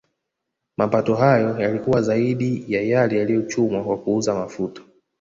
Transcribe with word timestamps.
Mapato 0.77 1.15
hayo 1.15 1.59
yalikuwa 1.59 2.01
zaidi 2.01 2.65
ya 2.67 2.81
yale 2.81 3.17
yaliyochumwa 3.17 3.83
kwa 3.83 3.97
kuuza 3.97 4.33
mafuta 4.35 4.81